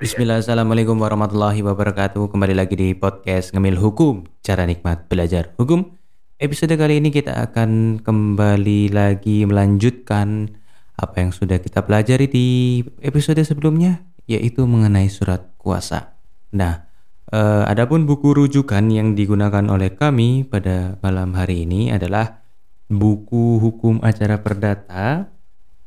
[0.00, 2.32] Bismillah, Assalamualaikum warahmatullahi wabarakatuh.
[2.32, 5.92] Kembali lagi di podcast Ngemil Hukum Cara nikmat belajar hukum.
[6.40, 10.56] Episode kali ini kita akan kembali lagi melanjutkan
[10.96, 16.16] Apa yang sudah kita pelajari di episode sebelumnya Yaitu mengenai surat kuasa.
[16.56, 16.88] Nah,
[17.28, 22.40] eh, adapun buku rujukan yang digunakan oleh kami pada malam hari ini adalah
[22.88, 25.28] Buku Hukum Acara Perdata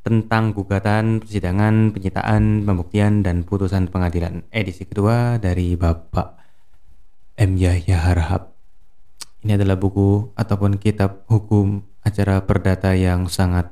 [0.04, 6.28] tentang gugatan, persidangan, penyitaan, pembuktian, dan putusan pengadilan edisi kedua dari Bapak
[7.40, 7.56] M.
[7.56, 8.52] Yahya Harhab.
[9.48, 13.72] Ini adalah buku ataupun kitab hukum acara perdata yang sangat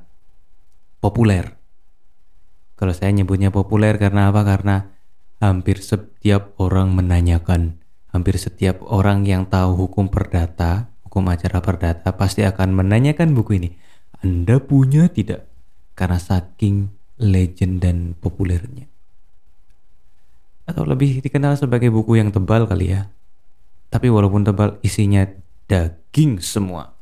[1.04, 1.60] populer.
[2.80, 4.48] Kalau saya nyebutnya populer karena apa?
[4.48, 4.88] Karena
[5.44, 7.84] hampir setiap orang menanyakan,
[8.16, 13.70] hampir setiap orang yang tahu hukum perdata, hukum acara perdata pasti akan menanyakan buku ini.
[14.24, 15.51] Anda punya tidak?
[15.94, 16.90] Karena saking
[17.22, 18.90] legend dan populernya.
[20.66, 23.12] Atau lebih dikenal sebagai buku yang tebal kali ya.
[23.92, 25.28] Tapi walaupun tebal isinya
[25.68, 26.96] daging semua.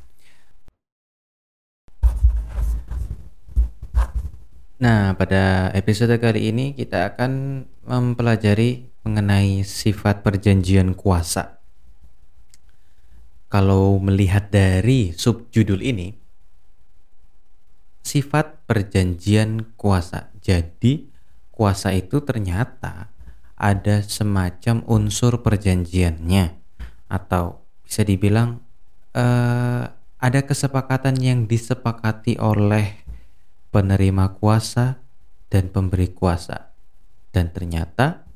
[4.79, 11.59] Nah, pada episode kali ini kita akan mempelajari mengenai sifat perjanjian kuasa.
[13.51, 16.15] Kalau melihat dari subjudul ini,
[18.05, 20.29] sifat perjanjian kuasa.
[20.45, 21.09] Jadi,
[21.49, 23.09] kuasa itu ternyata
[23.57, 26.53] ada semacam unsur perjanjiannya,
[27.09, 28.61] atau bisa dibilang
[29.17, 29.89] uh,
[30.21, 33.01] ada kesepakatan yang disepakati oleh
[33.73, 35.01] penerima kuasa
[35.49, 36.69] dan pemberi kuasa,
[37.33, 38.29] dan ternyata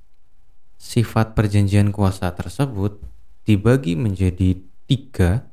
[0.81, 2.98] sifat perjanjian kuasa tersebut
[3.45, 4.58] dibagi menjadi
[4.89, 5.45] tiga.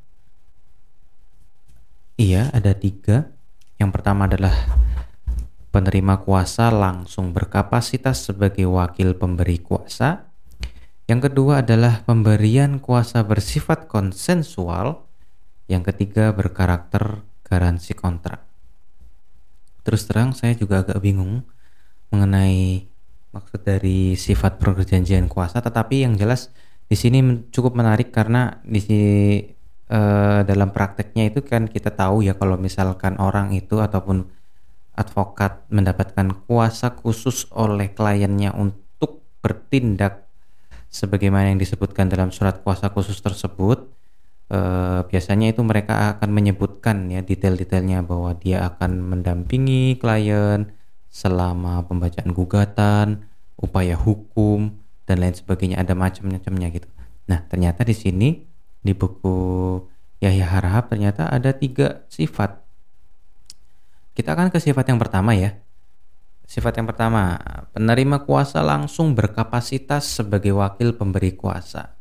[2.18, 3.30] Iya, ada tiga
[3.80, 4.52] yang pertama adalah
[5.72, 10.28] penerima kuasa langsung berkapasitas sebagai wakil pemberi kuasa.
[11.08, 15.08] Yang kedua adalah pemberian kuasa bersifat konsensual.
[15.64, 18.44] Yang ketiga berkarakter garansi kontrak.
[19.80, 21.48] Terus terang saya juga agak bingung
[22.12, 22.84] mengenai
[23.32, 26.52] maksud dari sifat perjanjian kuasa, tetapi yang jelas
[26.90, 28.82] di sini cukup menarik karena di
[29.90, 34.30] uh, dalam prakteknya itu kan kita tahu ya kalau misalkan orang itu ataupun
[34.94, 40.24] advokat mendapatkan kuasa khusus oleh kliennya untuk bertindak
[40.90, 43.86] sebagaimana yang disebutkan dalam surat kuasa khusus tersebut
[44.50, 50.70] uh, biasanya itu mereka akan menyebutkan ya detail-detailnya bahwa dia akan mendampingi klien
[51.10, 53.26] selama pembacaan gugatan,
[53.58, 56.86] upaya hukum dan lain sebagainya ada macam-macamnya gitu.
[57.26, 58.49] Nah, ternyata di sini
[58.80, 59.80] di buku
[60.20, 62.60] Yahya Harahap ternyata ada tiga sifat.
[64.12, 65.56] Kita akan ke sifat yang pertama ya.
[66.44, 67.38] Sifat yang pertama,
[67.72, 71.94] penerima kuasa langsung berkapasitas sebagai wakil pemberi kuasa.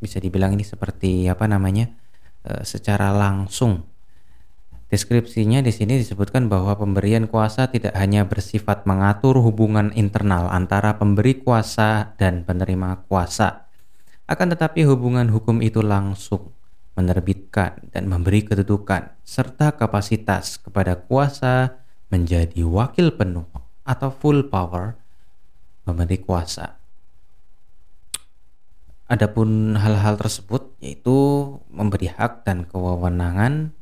[0.00, 1.92] Bisa dibilang ini seperti apa namanya?
[2.40, 3.84] E, secara langsung.
[4.90, 11.38] Deskripsinya di sini disebutkan bahwa pemberian kuasa tidak hanya bersifat mengatur hubungan internal antara pemberi
[11.38, 13.69] kuasa dan penerima kuasa,
[14.30, 16.54] akan tetapi hubungan hukum itu langsung
[16.94, 21.82] menerbitkan dan memberi kedudukan serta kapasitas kepada kuasa
[22.14, 23.50] menjadi wakil penuh
[23.82, 24.94] atau full power
[25.82, 26.78] memberi kuasa.
[29.10, 31.18] Adapun hal-hal tersebut yaitu
[31.66, 33.74] memberi hak dan kewenangan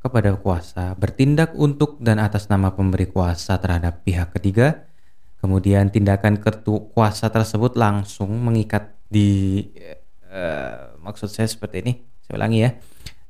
[0.00, 4.88] kepada kuasa bertindak untuk dan atas nama pemberi kuasa terhadap pihak ketiga.
[5.44, 9.60] Kemudian tindakan kertu kuasa tersebut langsung mengikat di
[10.30, 12.70] uh, maksud saya seperti ini saya ulangi ya.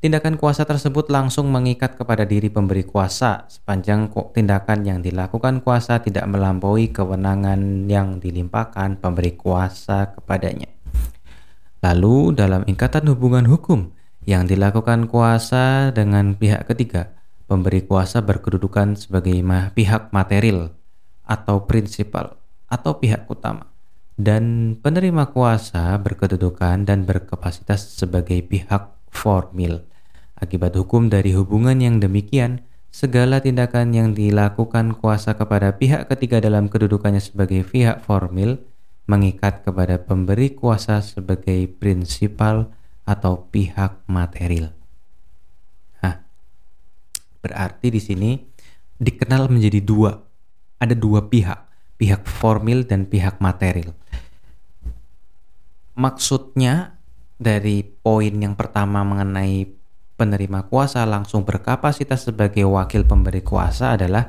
[0.01, 6.25] Tindakan kuasa tersebut langsung mengikat kepada diri pemberi kuasa sepanjang tindakan yang dilakukan kuasa tidak
[6.25, 10.73] melampaui kewenangan yang dilimpahkan pemberi kuasa kepadanya.
[11.85, 13.93] Lalu dalam ikatan hubungan hukum
[14.25, 17.12] yang dilakukan kuasa dengan pihak ketiga
[17.44, 19.37] pemberi kuasa berkedudukan sebagai
[19.76, 20.73] pihak material
[21.29, 22.41] atau prinsipal
[22.73, 23.69] atau pihak utama
[24.20, 29.81] dan penerima kuasa berkedudukan dan berkapasitas sebagai pihak formil.
[30.37, 32.61] Akibat hukum dari hubungan yang demikian,
[32.93, 38.61] segala tindakan yang dilakukan kuasa kepada pihak ketiga dalam kedudukannya sebagai pihak formil
[39.08, 42.69] mengikat kepada pemberi kuasa sebagai prinsipal
[43.08, 44.70] atau pihak material.
[46.05, 46.20] Nah,
[47.40, 48.31] berarti di sini
[49.00, 50.12] dikenal menjadi dua.
[50.81, 51.61] Ada dua pihak,
[52.00, 53.93] pihak formil dan pihak material
[55.94, 57.00] maksudnya
[57.40, 59.64] dari poin yang pertama mengenai
[60.20, 64.28] penerima kuasa langsung berkapasitas sebagai wakil pemberi kuasa adalah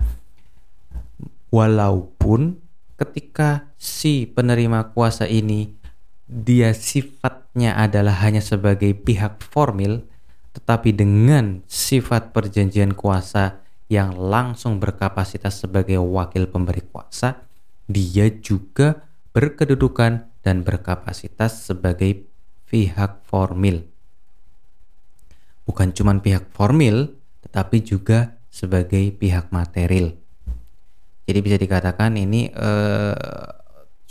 [1.51, 2.55] walaupun
[2.95, 5.75] ketika si penerima kuasa ini
[6.31, 10.07] dia sifatnya adalah hanya sebagai pihak formil
[10.55, 13.59] tetapi dengan sifat perjanjian kuasa
[13.91, 17.43] yang langsung berkapasitas sebagai wakil pemberi kuasa
[17.91, 19.03] dia juga
[19.35, 22.25] berkedudukan dan berkapasitas sebagai
[22.69, 23.85] pihak formil
[25.65, 30.17] bukan cuma pihak formil tetapi juga sebagai pihak material
[31.25, 33.15] jadi bisa dikatakan ini uh,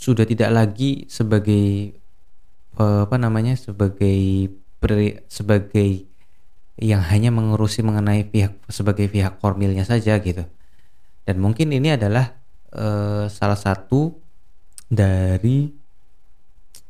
[0.01, 1.93] sudah tidak lagi sebagai
[2.81, 4.49] uh, apa namanya sebagai
[5.29, 6.09] sebagai
[6.81, 10.41] yang hanya mengurusi mengenai pihak sebagai pihak formilnya saja gitu.
[11.21, 12.33] Dan mungkin ini adalah
[12.73, 14.17] uh, salah satu
[14.89, 15.69] dari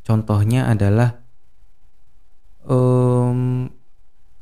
[0.04, 1.22] contohnya adalah
[2.66, 3.70] um,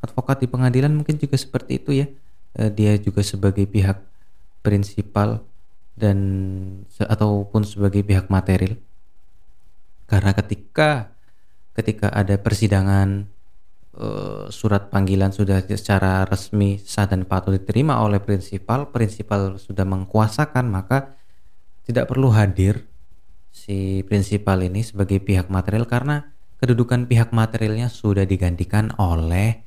[0.03, 2.07] advokat di pengadilan mungkin juga seperti itu ya.
[2.57, 4.01] Uh, dia juga sebagai pihak
[4.65, 5.45] prinsipal
[5.99, 6.17] dan
[6.97, 8.79] ataupun sebagai pihak material
[10.09, 11.13] karena ketika
[11.77, 13.29] ketika ada persidangan
[13.93, 20.65] uh, surat panggilan sudah secara resmi sah dan patut diterima oleh prinsipal prinsipal sudah mengkuasakan
[20.65, 21.13] maka
[21.85, 22.88] tidak perlu hadir
[23.49, 29.65] si prinsipal ini sebagai pihak material karena kedudukan pihak materialnya sudah digantikan oleh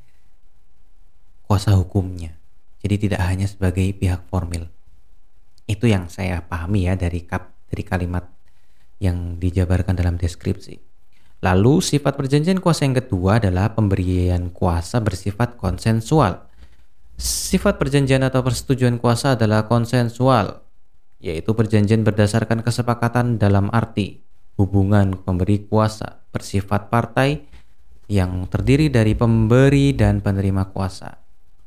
[1.47, 2.39] kuasa hukumnya
[2.83, 4.69] jadi tidak hanya sebagai pihak formil
[5.71, 8.29] itu yang saya pahami ya dari kap dari kalimat
[9.03, 10.79] yang dijabarkan dalam deskripsi.
[11.43, 16.47] Lalu sifat perjanjian kuasa yang kedua adalah pemberian kuasa bersifat konsensual.
[17.19, 20.63] Sifat perjanjian atau persetujuan kuasa adalah konsensual,
[21.23, 24.27] yaitu perjanjian berdasarkan kesepakatan dalam arti
[24.59, 27.47] hubungan pemberi kuasa bersifat partai
[28.11, 31.23] yang terdiri dari pemberi dan penerima kuasa.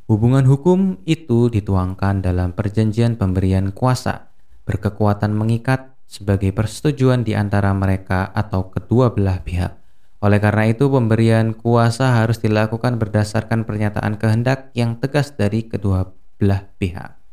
[0.06, 4.30] Hubungan hukum itu dituangkan dalam perjanjian pemberian kuasa,
[4.70, 9.74] berkekuatan mengikat sebagai persetujuan di antara mereka atau kedua belah pihak.
[10.22, 16.70] Oleh karena itu, pemberian kuasa harus dilakukan berdasarkan pernyataan kehendak yang tegas dari kedua belah
[16.78, 17.25] pihak.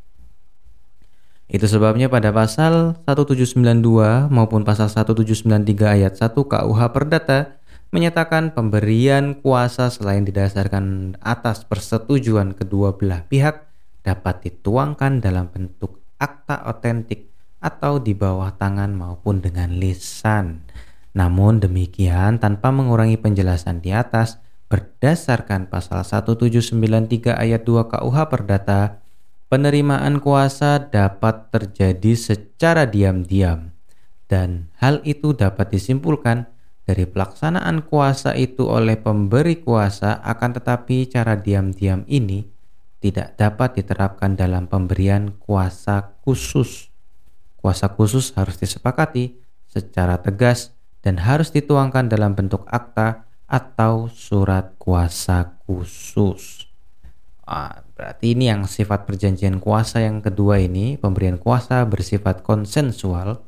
[1.53, 7.61] Itu sebabnya pada pasal 1792 maupun pasal 1793 ayat 1 KUH Perdata
[7.93, 13.69] menyatakan pemberian kuasa selain didasarkan atas persetujuan kedua belah pihak
[14.01, 17.29] dapat dituangkan dalam bentuk akta otentik
[17.61, 20.65] atau di bawah tangan maupun dengan lisan.
[21.13, 24.41] Namun demikian tanpa mengurangi penjelasan di atas
[24.73, 29.02] berdasarkan pasal 1793 ayat 2 KUH Perdata
[29.53, 33.69] penerimaan kuasa dapat terjadi secara diam-diam
[34.25, 36.49] dan hal itu dapat disimpulkan
[36.89, 42.49] dari pelaksanaan kuasa itu oleh pemberi kuasa akan tetapi cara diam-diam ini
[43.05, 46.89] tidak dapat diterapkan dalam pemberian kuasa khusus.
[47.61, 49.37] Kuasa khusus harus disepakati
[49.69, 50.73] secara tegas
[51.05, 56.73] dan harus dituangkan dalam bentuk akta atau surat kuasa khusus.
[57.45, 63.47] Ah, berarti ini yang sifat perjanjian kuasa yang kedua ini, pemberian kuasa bersifat konsensual.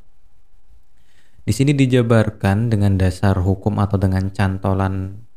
[1.43, 5.27] Di sini dijabarkan dengan dasar hukum atau dengan cantolan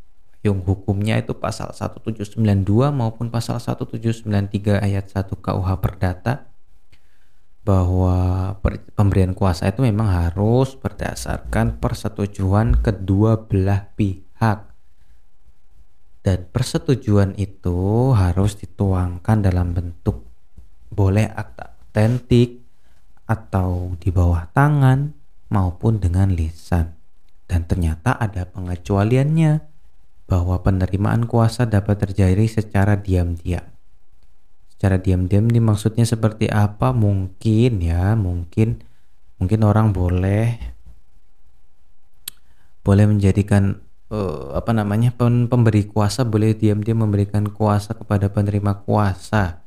[0.46, 2.38] yang hukumnya itu pasal 1792
[2.94, 6.46] maupun pasal 1793 ayat 1 KUH Perdata
[7.66, 8.54] bahwa
[8.94, 14.67] pemberian kuasa itu memang harus berdasarkan persetujuan kedua belah pihak
[16.28, 20.28] dan persetujuan itu harus dituangkan dalam bentuk
[20.92, 22.60] boleh akta otentik
[23.24, 25.16] atau di bawah tangan
[25.48, 26.92] maupun dengan lisan.
[27.48, 29.64] Dan ternyata ada pengecualiannya
[30.28, 33.64] bahwa penerimaan kuasa dapat terjadi secara diam-diam.
[34.76, 36.92] Secara diam-diam ini maksudnya seperti apa?
[36.92, 38.84] Mungkin ya, mungkin
[39.40, 40.76] mungkin orang boleh
[42.84, 43.80] boleh menjadikan
[44.12, 49.60] uh, apa namanya pemberi kuasa boleh diam-diam memberikan kuasa kepada penerima kuasa.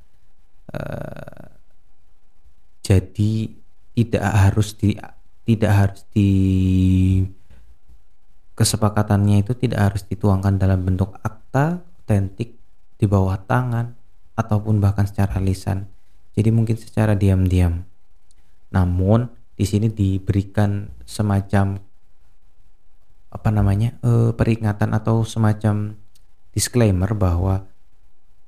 [0.71, 1.49] Uh,
[2.81, 3.51] jadi
[3.93, 4.97] tidak harus di
[5.45, 6.29] tidak harus di
[8.55, 12.59] kesepakatannya itu tidak harus dituangkan dalam bentuk akta otentik
[12.99, 13.97] di bawah tangan
[14.37, 15.89] ataupun bahkan secara lisan.
[16.37, 17.83] Jadi mungkin secara diam-diam.
[18.71, 21.81] Namun di sini diberikan semacam
[23.31, 25.95] apa namanya e, peringatan atau semacam
[26.51, 27.63] disclaimer bahwa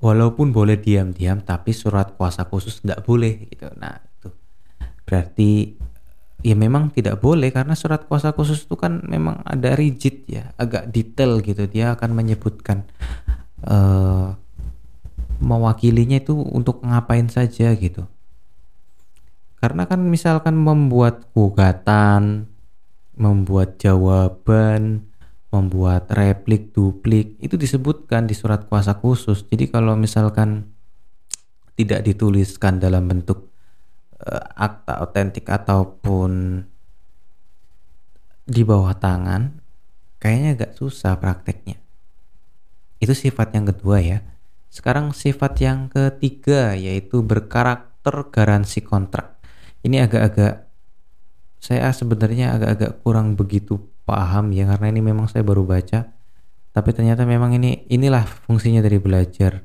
[0.04, 3.72] walaupun boleh diam-diam tapi surat kuasa khusus tidak boleh gitu.
[3.80, 4.30] Nah itu.
[5.08, 5.80] Berarti
[6.44, 10.92] ya memang tidak boleh karena surat kuasa khusus itu kan memang ada rigid ya agak
[10.92, 11.64] detail gitu.
[11.72, 12.84] Dia akan menyebutkan
[13.64, 14.36] uh,
[15.40, 18.04] mewakilinya itu untuk ngapain saja gitu.
[19.64, 22.52] Karena kan misalkan membuat gugatan,
[23.14, 25.10] membuat jawaban,
[25.54, 29.46] membuat replik, duplik, itu disebutkan di surat kuasa khusus.
[29.46, 30.74] Jadi kalau misalkan
[31.78, 33.54] tidak dituliskan dalam bentuk
[34.22, 36.64] uh, akta otentik ataupun
[38.44, 39.62] di bawah tangan,
[40.18, 41.78] kayaknya agak susah prakteknya.
[42.98, 44.20] Itu sifat yang kedua ya.
[44.74, 49.34] Sekarang sifat yang ketiga yaitu berkarakter garansi kontrak
[49.84, 50.63] ini agak-agak
[51.64, 56.12] saya sebenarnya agak-agak kurang begitu paham ya karena ini memang saya baru baca.
[56.76, 59.64] Tapi ternyata memang ini inilah fungsinya dari belajar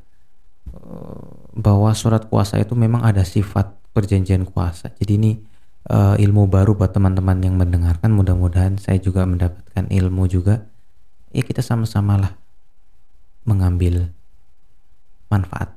[0.71, 1.23] eh,
[1.59, 4.95] bahwa surat kuasa itu memang ada sifat perjanjian kuasa.
[4.95, 5.33] Jadi ini
[5.91, 8.15] uh, ilmu baru buat teman-teman yang mendengarkan.
[8.15, 10.71] Mudah-mudahan saya juga mendapatkan ilmu juga.
[11.35, 12.33] Ya kita sama-sama lah
[13.43, 14.15] mengambil
[15.27, 15.75] manfaat.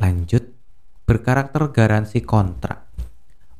[0.00, 0.56] Lanjut.
[1.04, 2.85] Berkarakter garansi kontrak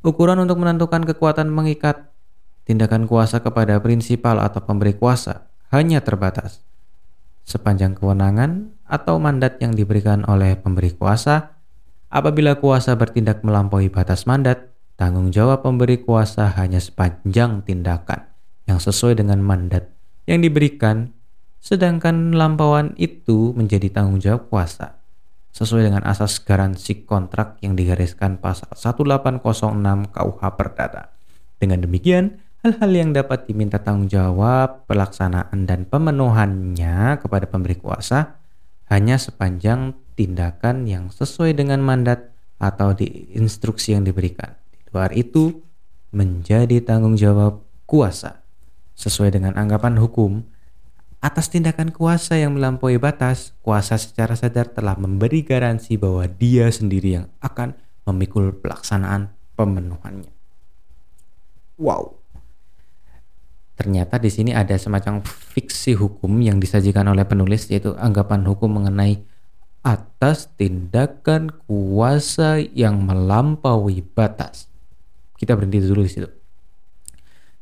[0.06, 2.14] Ukuran untuk menentukan kekuatan mengikat
[2.62, 6.62] tindakan kuasa kepada prinsipal atau pemberi kuasa hanya terbatas.
[7.42, 11.58] Sepanjang kewenangan atau mandat yang diberikan oleh pemberi kuasa,
[12.06, 18.30] apabila kuasa bertindak melampaui batas mandat, tanggung jawab pemberi kuasa hanya sepanjang tindakan
[18.70, 19.90] yang sesuai dengan mandat
[20.30, 21.18] yang diberikan,
[21.58, 24.95] sedangkan lampauan itu menjadi tanggung jawab kuasa
[25.56, 29.40] sesuai dengan asas garansi kontrak yang digariskan pasal 1806
[30.12, 31.16] KUH Perdata.
[31.56, 38.36] Dengan demikian, hal-hal yang dapat diminta tanggung jawab, pelaksanaan, dan pemenuhannya kepada pemberi kuasa
[38.92, 44.52] hanya sepanjang tindakan yang sesuai dengan mandat atau di instruksi yang diberikan.
[44.76, 45.64] Di luar itu,
[46.12, 48.44] menjadi tanggung jawab kuasa
[48.92, 50.44] sesuai dengan anggapan hukum
[51.20, 57.18] Atas tindakan kuasa yang melampaui batas, kuasa secara sadar telah memberi garansi bahwa dia sendiri
[57.18, 57.72] yang akan
[58.06, 60.30] memikul pelaksanaan pemenuhannya.
[61.80, 62.16] Wow.
[63.76, 69.20] Ternyata di sini ada semacam fiksi hukum yang disajikan oleh penulis yaitu anggapan hukum mengenai
[69.84, 74.72] atas tindakan kuasa yang melampaui batas.
[75.36, 76.28] Kita berhenti dulu di situ.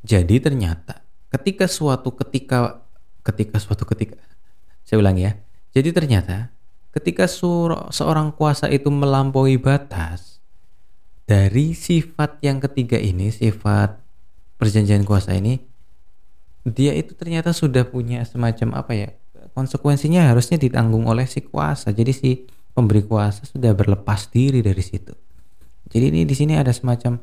[0.06, 1.02] Jadi ternyata
[1.34, 2.83] ketika suatu ketika
[3.24, 4.20] ketika suatu ketika
[4.84, 5.34] saya ulang ya.
[5.72, 6.52] Jadi ternyata
[6.94, 7.26] ketika
[7.90, 10.38] seorang kuasa itu melampaui batas
[11.26, 13.98] dari sifat yang ketiga ini sifat
[14.60, 15.58] perjanjian kuasa ini
[16.64, 19.08] dia itu ternyata sudah punya semacam apa ya
[19.52, 21.94] konsekuensinya harusnya ditanggung oleh si kuasa.
[21.94, 22.30] Jadi si
[22.74, 25.14] pemberi kuasa sudah berlepas diri dari situ.
[25.88, 27.22] Jadi ini di sini ada semacam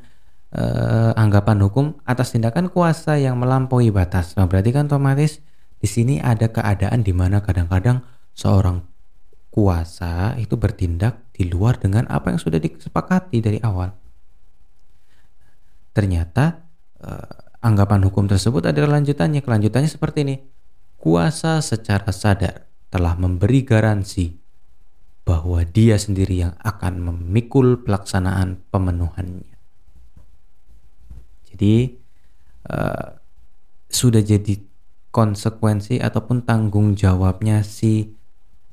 [0.55, 4.39] uh, anggapan hukum atas tindakan kuasa yang melampaui batas.
[4.39, 5.43] Nah, berarti kan otomatis
[5.81, 8.05] di sini ada keadaan di mana kadang-kadang
[8.37, 8.85] seorang
[9.49, 13.89] kuasa itu bertindak di luar dengan apa yang sudah disepakati dari awal.
[15.91, 16.61] Ternyata
[17.01, 17.33] eh,
[17.65, 19.41] anggapan hukum tersebut adalah lanjutannya.
[19.41, 20.35] Kelanjutannya seperti ini.
[21.01, 24.37] Kuasa secara sadar telah memberi garansi
[25.25, 29.49] bahwa dia sendiri yang akan memikul pelaksanaan pemenuhannya.
[31.51, 31.75] Jadi
[32.69, 33.17] uh,
[33.89, 34.55] sudah jadi
[35.11, 38.15] konsekuensi ataupun tanggung jawabnya si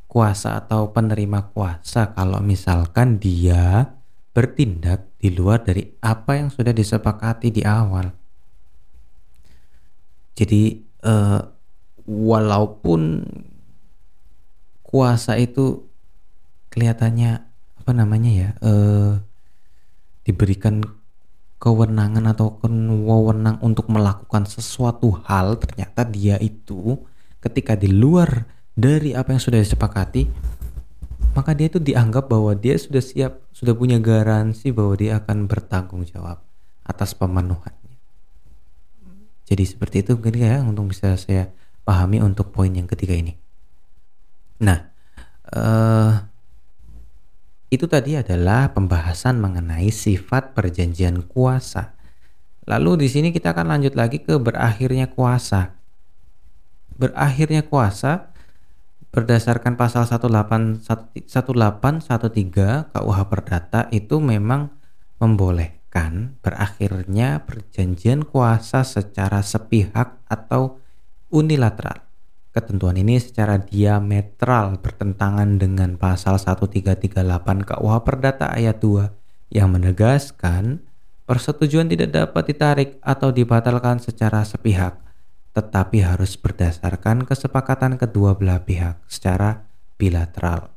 [0.09, 3.93] kuasa atau penerima kuasa kalau misalkan dia
[4.33, 8.15] bertindak di luar dari apa yang sudah disepakati di awal.
[10.39, 11.41] Jadi eh,
[12.07, 13.27] walaupun
[14.87, 15.85] kuasa itu
[16.71, 17.43] kelihatannya
[17.83, 19.13] apa namanya ya eh,
[20.23, 20.87] diberikan
[21.59, 27.03] kewenangan atau wewenang untuk melakukan sesuatu hal ternyata dia itu
[27.43, 28.47] ketika di luar
[28.79, 30.31] dari apa yang sudah disepakati
[31.35, 36.03] maka dia itu dianggap bahwa dia sudah siap sudah punya garansi bahwa dia akan bertanggung
[36.03, 36.43] jawab
[36.83, 37.95] atas pemenuhannya.
[39.47, 41.53] Jadi seperti itu mungkin ya untuk bisa saya
[41.87, 43.39] pahami untuk poin yang ketiga ini.
[44.63, 44.91] Nah
[45.55, 46.27] uh,
[47.69, 51.93] itu tadi adalah pembahasan mengenai sifat perjanjian kuasa.
[52.65, 55.77] Lalu di sini kita akan lanjut lagi ke berakhirnya kuasa.
[56.97, 58.33] Berakhirnya kuasa
[59.13, 60.81] berdasarkan pasal 1813
[62.93, 64.73] KUH Perdata itu memang
[65.21, 70.81] membolehkan berakhirnya perjanjian kuasa secara sepihak atau
[71.29, 72.08] unilateral.
[72.59, 77.15] Ketentuan ini secara diametral bertentangan dengan pasal 1338
[77.63, 80.83] KUH Perdata ayat 2 yang menegaskan
[81.23, 84.99] persetujuan tidak dapat ditarik atau dibatalkan secara sepihak,
[85.55, 89.63] tetapi harus berdasarkan kesepakatan kedua belah pihak secara
[89.95, 90.75] bilateral.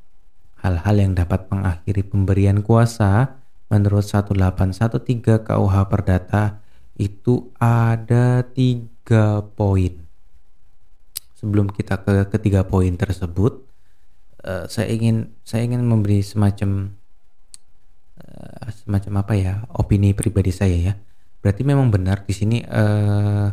[0.61, 3.41] Hal-hal yang dapat mengakhiri pemberian kuasa
[3.73, 6.61] menurut 1813 KUH Perdata
[6.93, 10.10] itu ada tiga poin.
[11.41, 13.65] Sebelum kita ke ketiga poin tersebut,
[14.45, 16.93] uh, saya ingin saya ingin memberi semacam
[18.21, 20.93] uh, semacam apa ya opini pribadi saya ya.
[21.41, 23.49] Berarti memang benar di sini uh,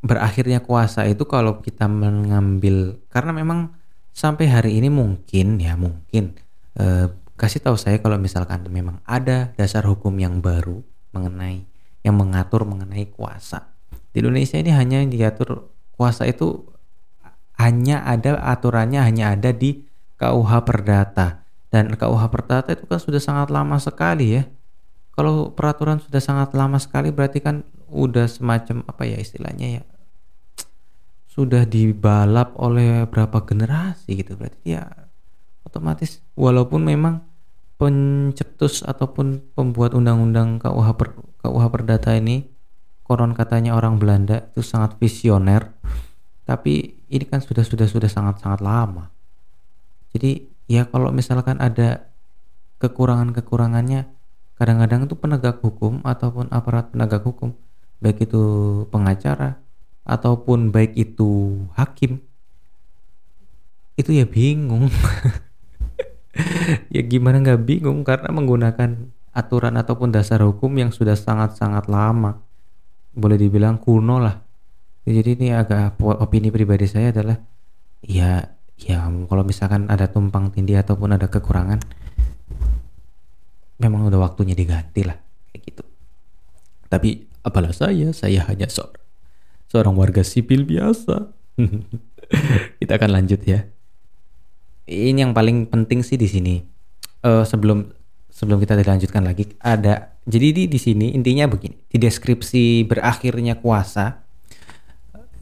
[0.00, 3.74] berakhirnya kuasa itu kalau kita mengambil karena memang
[4.16, 6.32] sampai hari ini mungkin ya mungkin
[6.80, 10.80] uh, kasih tahu saya kalau misalkan memang ada dasar hukum yang baru
[11.12, 11.68] mengenai
[12.00, 13.75] yang mengatur mengenai kuasa.
[14.16, 16.64] Di Indonesia ini hanya diatur kuasa itu
[17.60, 19.84] hanya ada aturannya hanya ada di
[20.16, 24.48] KUH Perdata dan KUH Perdata itu kan sudah sangat lama sekali ya.
[25.12, 27.60] Kalau peraturan sudah sangat lama sekali berarti kan
[27.92, 29.82] udah semacam apa ya istilahnya ya
[31.28, 34.88] sudah dibalap oleh berapa generasi gitu berarti ya
[35.68, 37.20] otomatis walaupun memang
[37.76, 41.12] pencetus ataupun pembuat undang-undang KUH per,
[41.44, 42.55] KUH Perdata ini
[43.06, 45.70] koron katanya orang Belanda itu sangat visioner
[46.42, 49.10] tapi ini kan sudah sudah sudah sangat sangat lama.
[50.10, 52.10] Jadi ya kalau misalkan ada
[52.82, 54.10] kekurangan-kekurangannya
[54.58, 57.54] kadang-kadang itu penegak hukum ataupun aparat penegak hukum
[58.02, 58.42] baik itu
[58.90, 59.58] pengacara
[60.06, 62.22] ataupun baik itu hakim
[63.94, 64.90] itu ya bingung.
[66.92, 72.44] Ya gimana nggak bingung karena menggunakan aturan ataupun dasar hukum yang sudah sangat-sangat lama
[73.16, 74.36] boleh dibilang kuno lah.
[75.06, 77.38] Jadi ini agak opini pribadi saya adalah
[78.04, 78.44] ya
[78.76, 81.80] ya kalau misalkan ada tumpang tindih ataupun ada kekurangan
[83.80, 85.16] memang udah waktunya diganti lah
[85.50, 85.84] kayak gitu.
[86.92, 89.04] Tapi apalah saya saya hanya seorang
[89.70, 91.32] seorang warga sipil biasa.
[92.82, 93.64] Kita akan lanjut ya.
[94.86, 96.54] Ini yang paling penting sih di sini.
[97.26, 97.90] Uh, sebelum
[98.30, 104.26] sebelum kita dilanjutkan lagi ada jadi di di sini intinya begini di deskripsi berakhirnya kuasa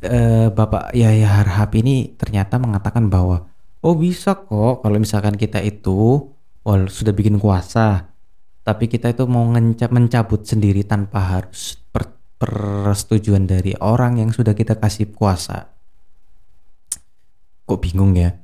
[0.05, 3.49] uh, Bapak Yahya Harhab ini ternyata mengatakan bahwa
[3.81, 6.31] oh bisa kok kalau misalkan kita itu
[6.63, 8.13] well, sudah bikin kuasa
[8.65, 9.45] tapi kita itu mau
[9.91, 12.09] mencabut sendiri tanpa harus per,
[12.41, 15.73] persetujuan dari orang yang sudah kita kasih kuasa
[17.65, 18.37] kok bingung ya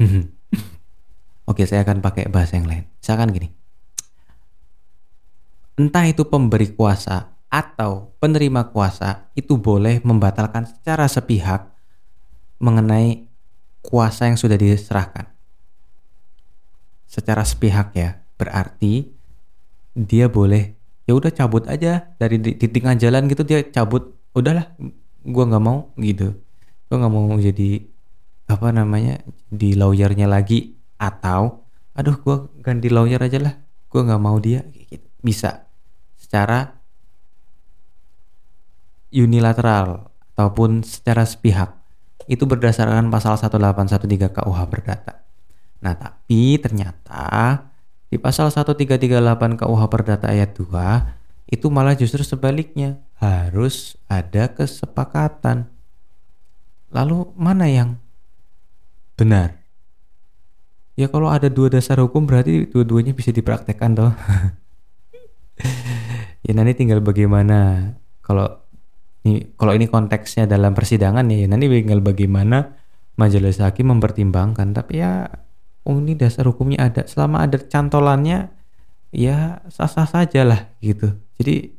[1.50, 2.86] Oke, saya akan pakai bahasa yang lain.
[3.02, 3.59] Misalkan gini.
[5.80, 11.72] Entah itu pemberi kuasa atau penerima kuasa itu boleh membatalkan secara sepihak
[12.60, 13.24] mengenai
[13.80, 15.32] kuasa yang sudah diserahkan.
[17.08, 19.08] Secara sepihak ya, berarti
[19.96, 20.76] dia boleh
[21.08, 24.70] ya udah cabut aja dari di, di tengah jalan gitu dia cabut udahlah
[25.24, 26.36] gua nggak mau gitu
[26.86, 27.82] gua nggak mau jadi
[28.46, 29.18] apa namanya
[29.50, 33.54] di lawyernya lagi atau aduh gue ganti lawyer aja lah
[33.90, 35.06] gue nggak mau dia gitu.
[35.22, 35.69] bisa
[36.30, 36.78] secara
[39.10, 41.74] unilateral ataupun secara sepihak
[42.30, 45.26] itu berdasarkan pasal 1813 KUH Perdata.
[45.82, 47.66] Nah, tapi ternyata
[48.06, 55.66] di pasal 1338 KUH Perdata ayat 2 itu malah justru sebaliknya, harus ada kesepakatan.
[56.94, 57.98] Lalu mana yang
[59.18, 59.58] benar?
[61.00, 64.12] ya kalau ada dua dasar hukum berarti dua-duanya bisa dipraktekkan toh
[66.50, 67.94] ya nanti tinggal bagaimana?
[68.26, 68.50] Kalau
[69.22, 72.74] ini kalau ini konteksnya dalam persidangan ya, nanti tinggal bagaimana
[73.14, 74.74] majelis hakim mempertimbangkan.
[74.74, 75.30] Tapi ya
[75.86, 77.06] oh ini dasar hukumnya ada.
[77.06, 78.50] Selama ada cantolannya
[79.14, 81.14] ya sah-sah saja lah gitu.
[81.38, 81.70] Jadi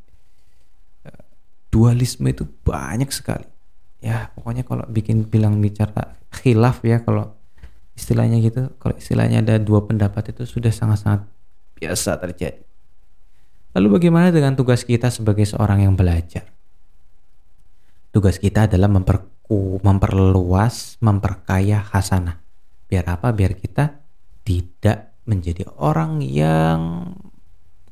[1.68, 3.48] dualisme itu banyak sekali.
[4.00, 7.36] Ya pokoknya kalau bikin bilang bicara khilaf ya kalau
[7.92, 11.28] istilahnya gitu kalau istilahnya ada dua pendapat itu sudah sangat-sangat
[11.78, 12.71] biasa terjadi
[13.72, 16.48] lalu bagaimana dengan tugas kita sebagai seorang yang belajar?
[18.12, 22.42] Tugas kita adalah memperku, memperluas memperkaya hasanah
[22.92, 23.32] biar apa?
[23.32, 23.96] Biar kita
[24.44, 27.08] tidak menjadi orang yang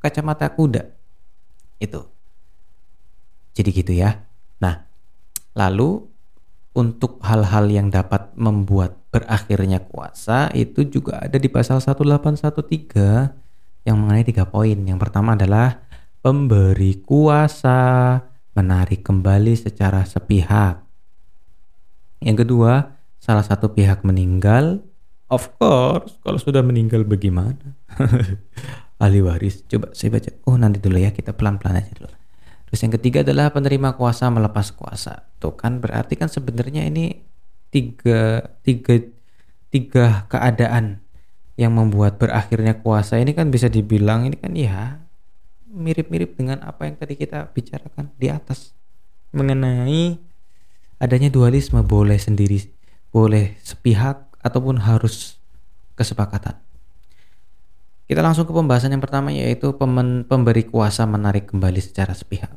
[0.03, 0.83] kacamata kuda.
[1.79, 2.03] Itu.
[3.55, 4.27] Jadi gitu ya.
[4.59, 4.83] Nah
[5.55, 6.03] lalu
[6.75, 13.48] untuk hal-hal yang dapat membuat berakhirnya kuasa itu juga ada di pasal 1813
[13.83, 14.75] yang mengenai tiga poin.
[14.75, 15.83] Yang pertama adalah
[16.19, 18.19] pemberi kuasa
[18.55, 20.83] menarik kembali secara sepihak.
[22.19, 24.83] Yang kedua, salah satu pihak meninggal.
[25.29, 27.77] Of course, kalau sudah meninggal bagaimana?
[29.03, 29.63] Ahli waris.
[29.69, 30.29] Coba saya baca.
[30.43, 32.11] Oh, nanti dulu ya, kita pelan-pelan aja dulu.
[32.69, 35.29] Terus yang ketiga adalah penerima kuasa melepas kuasa.
[35.39, 37.23] Tuh kan berarti kan sebenarnya ini
[37.73, 38.99] tiga, tiga,
[39.73, 41.01] tiga keadaan
[41.59, 45.03] yang membuat berakhirnya kuasa ini kan bisa dibilang ini kan ya
[45.67, 48.71] mirip-mirip dengan apa yang tadi kita bicarakan di atas
[49.35, 50.15] mengenai
[51.03, 52.63] adanya dualisme boleh sendiri,
[53.11, 55.35] boleh sepihak ataupun harus
[55.99, 56.55] kesepakatan.
[58.09, 59.75] Kita langsung ke pembahasan yang pertama yaitu
[60.25, 62.55] pemberi kuasa menarik kembali secara sepihak.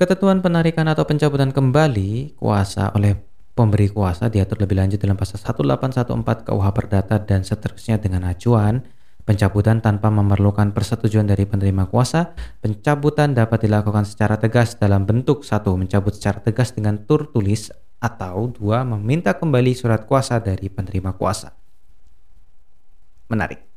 [0.00, 3.14] Ketentuan penarikan atau pencabutan kembali kuasa oleh
[3.52, 8.84] pemberi kuasa diatur lebih lanjut dalam pasal 1814 KUH Perdata dan seterusnya dengan acuan
[9.22, 12.34] pencabutan tanpa memerlukan persetujuan dari penerima kuasa.
[12.58, 17.70] Pencabutan dapat dilakukan secara tegas dalam bentuk satu mencabut secara tegas dengan tur tulis
[18.02, 21.54] atau dua meminta kembali surat kuasa dari penerima kuasa.
[23.30, 23.71] Menarik.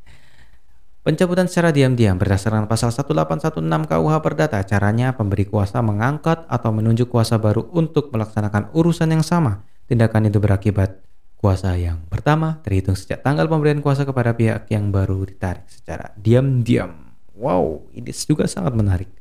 [1.05, 7.37] Pencabutan secara diam-diam berdasarkan pasal 1816 KUH Perdata, caranya pemberi kuasa mengangkat atau menunjuk kuasa
[7.37, 9.61] baru untuk melaksanakan urusan yang sama.
[9.85, 11.05] Tindakan itu berakibat
[11.37, 17.13] kuasa yang pertama terhitung sejak tanggal pemberian kuasa kepada pihak yang baru ditarik secara diam-diam.
[17.37, 19.13] Wow, ini juga sangat menarik.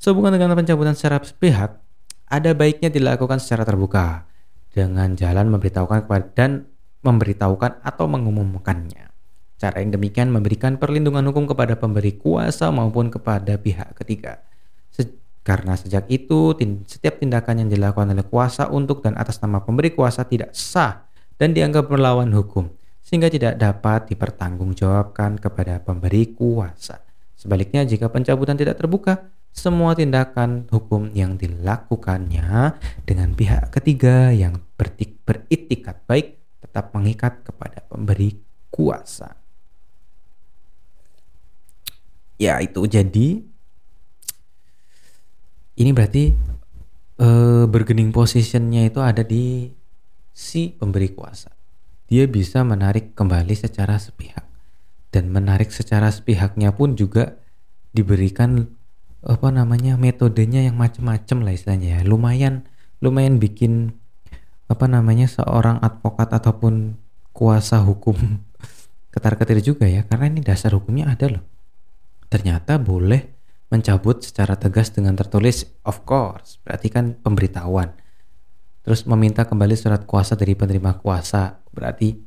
[0.00, 1.84] Sehubungan dengan pencabutan secara sepihak,
[2.32, 4.24] ada baiknya dilakukan secara terbuka
[4.72, 6.64] dengan jalan memberitahukan kepada dan
[7.04, 9.03] memberitahukan atau mengumumkannya.
[9.54, 14.42] Cara yang demikian memberikan perlindungan hukum kepada pemberi kuasa maupun kepada pihak ketiga.
[14.90, 15.06] Se
[15.46, 16.56] karena sejak itu,
[16.88, 21.06] setiap tindakan yang dilakukan oleh kuasa untuk dan atas nama pemberi kuasa tidak sah
[21.38, 22.72] dan dianggap melawan hukum,
[23.04, 27.04] sehingga tidak dapat dipertanggungjawabkan kepada pemberi kuasa.
[27.36, 32.74] Sebaliknya, jika pencabutan tidak terbuka, semua tindakan hukum yang dilakukannya
[33.06, 38.34] dengan pihak ketiga yang beritikat baik tetap mengikat kepada pemberi
[38.72, 39.43] kuasa
[42.38, 42.84] ya itu.
[42.86, 43.42] Jadi
[45.74, 46.34] ini berarti
[47.18, 47.28] e,
[47.66, 49.70] bergening positionnya itu ada di
[50.34, 51.50] si pemberi kuasa.
[52.10, 54.44] Dia bisa menarik kembali secara sepihak.
[55.14, 57.38] Dan menarik secara sepihaknya pun juga
[57.94, 58.66] diberikan
[59.24, 62.00] apa namanya metodenya yang macam-macam lah istilahnya ya.
[62.02, 62.66] Lumayan
[62.98, 63.94] lumayan bikin
[64.66, 66.98] apa namanya seorang advokat ataupun
[67.30, 68.18] kuasa hukum
[69.14, 70.02] ketar-ketir juga ya.
[70.02, 71.53] Karena ini dasar hukumnya ada loh
[72.34, 73.30] ternyata boleh
[73.70, 76.58] mencabut secara tegas dengan tertulis of course.
[76.66, 77.94] Berarti kan pemberitahuan.
[78.82, 81.62] Terus meminta kembali surat kuasa dari penerima kuasa.
[81.70, 82.18] Berarti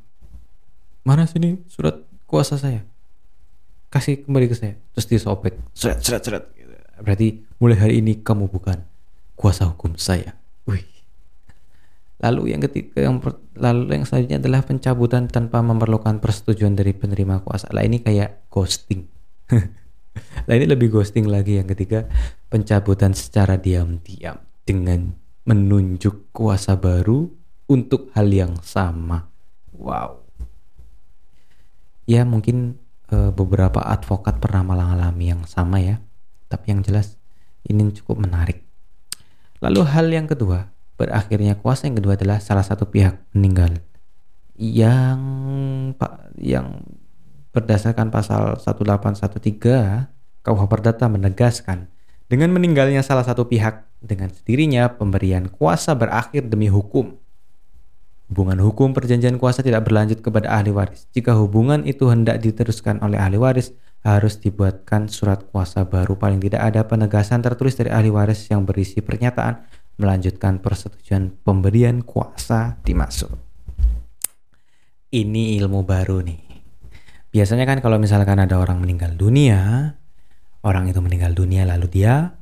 [1.04, 2.80] mana sini surat kuasa saya?
[3.92, 4.80] Kasih kembali ke saya.
[4.96, 6.44] Terus disobek seret seret seret
[6.98, 8.80] berarti mulai hari ini kamu bukan
[9.36, 10.40] kuasa hukum saya.
[10.64, 10.88] Wih.
[12.18, 13.20] Lalu yang ketiga yang
[13.54, 17.70] lalu yang selanjutnya adalah pencabutan tanpa memerlukan persetujuan dari penerima kuasa.
[17.70, 19.06] Lah ini kayak ghosting
[20.46, 22.08] Nah ini lebih ghosting lagi yang ketiga
[22.48, 25.12] pencabutan secara diam-diam dengan
[25.48, 27.28] menunjuk kuasa baru
[27.68, 29.28] untuk hal yang sama.
[29.76, 30.20] Wow.
[32.08, 36.00] Ya mungkin e, beberapa advokat pernah mengalami yang sama ya.
[36.48, 37.16] Tapi yang jelas
[37.68, 38.64] ini cukup menarik.
[39.60, 43.76] Lalu hal yang kedua, berakhirnya kuasa yang kedua adalah salah satu pihak meninggal.
[44.56, 45.20] Yang
[46.00, 46.82] Pak yang
[47.52, 50.08] berdasarkan pasal 1813
[50.44, 51.92] KUH Perdata menegaskan,
[52.28, 57.18] dengan meninggalnya salah satu pihak, dengan sendirinya pemberian kuasa berakhir demi hukum.
[58.28, 61.08] Hubungan hukum perjanjian kuasa tidak berlanjut kepada ahli waris.
[61.16, 63.72] Jika hubungan itu hendak diteruskan oleh ahli waris,
[64.04, 66.20] harus dibuatkan surat kuasa baru.
[66.20, 69.64] Paling tidak ada penegasan tertulis dari ahli waris yang berisi pernyataan
[69.98, 73.32] melanjutkan persetujuan pemberian kuasa dimaksud.
[75.08, 76.47] Ini ilmu baru nih.
[77.28, 79.92] Biasanya kan kalau misalkan ada orang meninggal dunia,
[80.64, 82.32] orang itu meninggal dunia lalu dia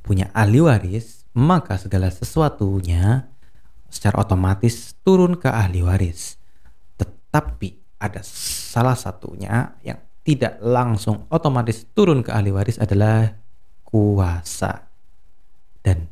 [0.00, 3.28] punya ahli waris, maka segala sesuatunya
[3.92, 6.40] secara otomatis turun ke ahli waris.
[6.96, 13.36] Tetapi ada salah satunya yang tidak langsung otomatis turun ke ahli waris adalah
[13.84, 14.88] kuasa.
[15.84, 16.08] Dan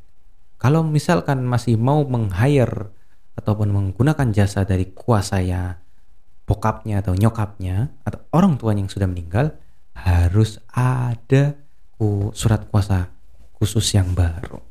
[0.61, 2.93] kalau misalkan masih mau meng-hire
[3.37, 5.81] ataupun menggunakan jasa dari kuasa ya
[6.47, 9.59] bokapnya atau nyokapnya atau orang tuanya yang sudah meninggal,
[9.99, 11.59] harus ada
[12.33, 13.11] surat kuasa
[13.57, 14.63] khusus yang baru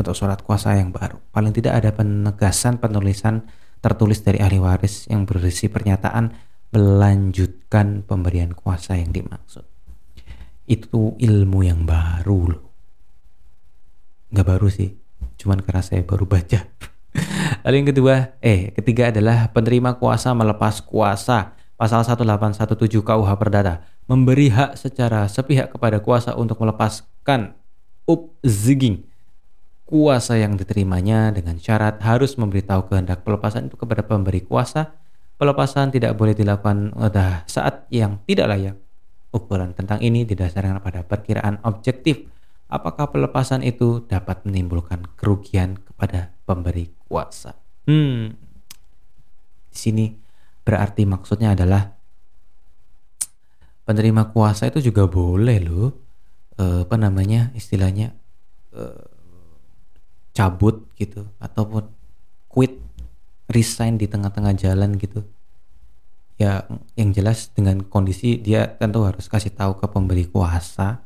[0.00, 1.20] atau surat kuasa yang baru.
[1.28, 3.44] Paling tidak ada penegasan penulisan
[3.84, 6.32] tertulis dari ahli waris yang berisi pernyataan
[6.72, 9.68] melanjutkan pemberian kuasa yang dimaksud.
[10.64, 12.64] Itu ilmu yang baru loh.
[14.30, 14.94] Nggak baru sih,
[15.42, 16.62] cuman karena saya baru baca.
[17.66, 21.58] Lalu yang kedua, eh ketiga adalah penerima kuasa melepas kuasa.
[21.80, 23.80] Pasal 1817 KUH Perdata.
[24.04, 27.54] Memberi hak secara sepihak kepada kuasa untuk melepaskan
[28.04, 29.06] upziging
[29.86, 34.98] kuasa yang diterimanya dengan syarat harus memberitahu kehendak pelepasan itu kepada pemberi kuasa.
[35.40, 38.76] Pelepasan tidak boleh dilakukan pada saat yang tidak layak.
[39.30, 42.28] Ukuran tentang ini didasarkan pada perkiraan objektif.
[42.70, 47.58] Apakah pelepasan itu dapat menimbulkan kerugian kepada pemberi kuasa.
[47.90, 48.38] Hmm,
[49.66, 50.06] di sini
[50.62, 51.90] berarti maksudnya adalah
[53.82, 55.90] penerima kuasa itu juga boleh loh,
[56.54, 58.14] eh, apa namanya istilahnya
[58.78, 59.04] eh,
[60.30, 61.90] cabut gitu ataupun
[62.46, 62.78] quit
[63.50, 65.26] resign di tengah-tengah jalan gitu.
[66.38, 71.02] Ya yang jelas dengan kondisi dia tentu harus kasih tahu ke pemberi kuasa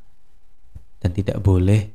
[1.01, 1.91] dan tidak boleh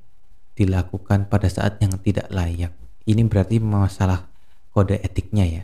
[0.57, 2.73] dilakukan pada saat yang tidak layak
[3.09, 4.29] ini berarti masalah
[4.71, 5.63] kode etiknya ya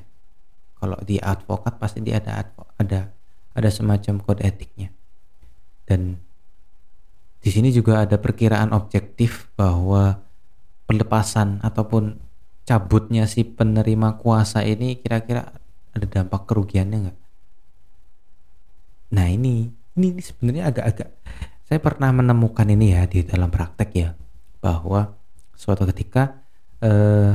[0.82, 2.50] kalau di advokat pasti dia ada
[2.82, 3.14] ada
[3.56, 4.90] ada semacam kode etiknya
[5.86, 6.18] dan
[7.46, 10.18] di sini juga ada perkiraan objektif bahwa
[10.90, 12.18] pelepasan ataupun
[12.66, 15.54] cabutnya si penerima kuasa ini kira-kira
[15.94, 17.18] ada dampak kerugiannya nggak?
[19.14, 21.10] Nah ini ini, sebenarnya agak-agak
[21.70, 24.10] saya pernah menemukan ini ya di dalam praktek ya
[24.60, 25.14] bahwa
[25.54, 26.45] suatu ketika
[26.86, 27.34] eh,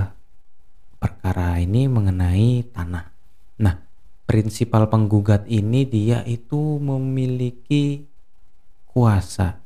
[1.03, 3.11] perkara ini mengenai tanah.
[3.59, 3.75] Nah
[4.31, 8.07] prinsipal penggugat ini dia itu memiliki
[8.87, 9.59] kuasa.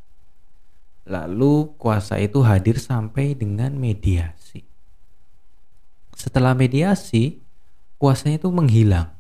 [1.04, 4.64] Lalu kuasa itu hadir sampai dengan mediasi
[6.14, 7.42] setelah mediasi,
[7.98, 9.10] kuasanya itu menghilang.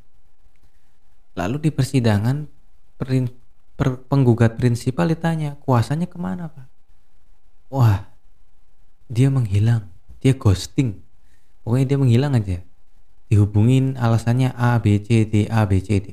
[1.34, 2.46] Lalu di persidangan
[2.96, 3.28] perin,
[3.74, 6.66] per, penggugat prinsipal ditanya, kuasanya ke mana pak?
[7.74, 8.06] Wah,
[9.10, 9.90] dia menghilang,
[10.24, 11.04] dia ghosting.
[11.60, 12.64] Pokoknya dia menghilang aja.
[13.28, 16.06] Dihubungin alasannya A, B, C, D, A, B, C, D.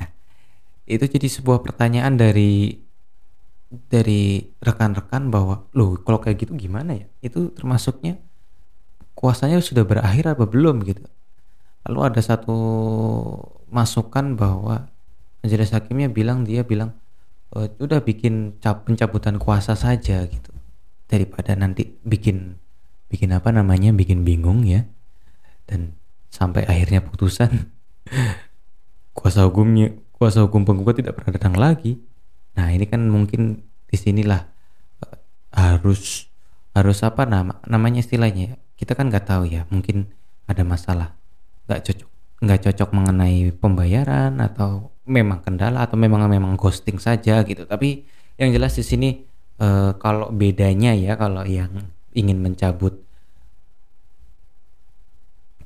[0.00, 0.08] Nah,
[0.88, 2.80] itu jadi sebuah pertanyaan dari
[3.92, 7.06] dari rekan-rekan bahwa loh kalau kayak gitu gimana ya?
[7.20, 8.16] Itu termasuknya
[9.12, 11.04] kuasanya sudah berakhir apa belum gitu
[11.88, 12.56] lalu ada satu
[13.68, 14.90] masukan bahwa
[15.42, 16.94] majelis hakimnya bilang dia bilang
[17.54, 20.52] e, udah bikin cap pencabutan kuasa saja gitu
[21.10, 22.56] daripada nanti bikin
[23.12, 23.92] bikin apa namanya?
[23.92, 24.88] Bikin bingung ya.
[25.68, 25.92] Dan
[26.32, 27.68] sampai akhirnya putusan.
[29.16, 31.98] Kuasa hukumnya kuasa hukum penggugat tidak pernah datang lagi.
[32.54, 34.46] Nah ini kan mungkin di sinilah
[35.02, 35.18] uh,
[35.50, 36.30] harus
[36.78, 40.08] harus apa nama namanya istilahnya ya kita kan nggak tahu ya mungkin
[40.46, 41.12] ada masalah
[41.66, 47.66] nggak cocok nggak cocok mengenai pembayaran atau memang kendala atau memang memang ghosting saja gitu.
[47.66, 48.06] Tapi
[48.38, 49.08] yang jelas di sini
[49.58, 51.70] e, kalau bedanya ya kalau yang
[52.12, 53.00] ingin mencabut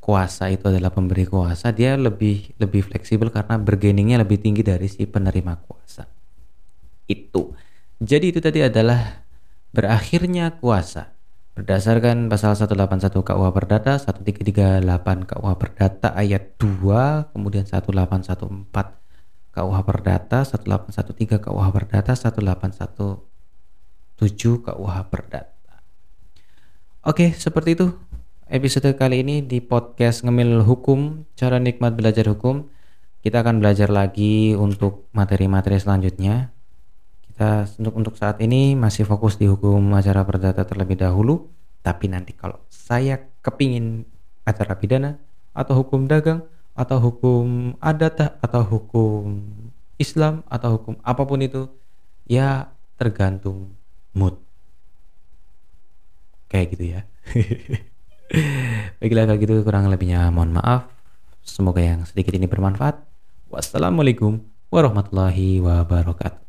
[0.06, 5.02] kuasa itu adalah pemberi kuasa dia lebih lebih fleksibel karena bergeningnya lebih tinggi dari si
[5.02, 6.06] penerima kuasa.
[7.10, 7.58] Itu.
[7.98, 9.26] Jadi itu tadi adalah
[9.74, 11.10] berakhirnya kuasa.
[11.56, 18.68] Berdasarkan pasal 181 KUH Perdata, 1338 KUH Perdata ayat 2, kemudian 1814
[19.56, 23.24] KUH Perdata, 1813 KUH Perdata, 1817
[24.60, 25.55] KUH Perdata.
[27.06, 27.94] Oke, seperti itu.
[28.50, 32.66] Episode kali ini di podcast Ngemil Hukum, cara nikmat belajar hukum.
[33.22, 36.50] Kita akan belajar lagi untuk materi-materi selanjutnya.
[37.30, 41.46] Kita untuk untuk saat ini masih fokus di hukum acara perdata terlebih dahulu.
[41.86, 44.02] Tapi nanti kalau saya kepingin
[44.42, 45.14] acara pidana
[45.54, 46.42] atau hukum dagang
[46.74, 49.46] atau hukum adat atau hukum
[49.94, 51.70] Islam atau hukum apa pun itu
[52.26, 53.78] ya tergantung
[54.10, 54.45] mood
[56.48, 57.00] kayak gitu ya.
[58.98, 60.90] Baiklah kalau gitu kurang lebihnya mohon maaf.
[61.46, 62.98] Semoga yang sedikit ini bermanfaat.
[63.50, 66.45] Wassalamualaikum warahmatullahi wabarakatuh